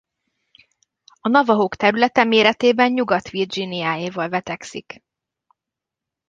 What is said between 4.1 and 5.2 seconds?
vetekszik.